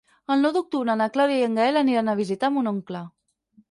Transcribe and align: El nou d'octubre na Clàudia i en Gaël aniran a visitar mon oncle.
El 0.35 0.39
nou 0.45 0.53
d'octubre 0.55 0.95
na 1.03 1.09
Clàudia 1.19 1.43
i 1.43 1.47
en 1.51 1.61
Gaël 1.63 1.81
aniran 1.85 2.13
a 2.13 2.19
visitar 2.25 2.55
mon 2.59 2.77
oncle. 2.77 3.09